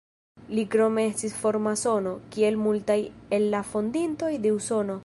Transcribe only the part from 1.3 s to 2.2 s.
framasono,